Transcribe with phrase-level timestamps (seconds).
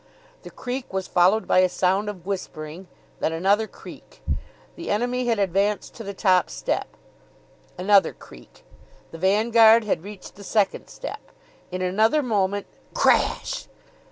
[0.41, 2.87] The creak was followed by a sound of whispering,
[3.19, 4.23] then another creak.
[4.75, 6.87] The enemy had advanced to the top step....
[7.77, 8.65] Another creak....
[9.11, 11.21] The vanguard had reached the second step....
[11.69, 13.67] In another moment CRASH!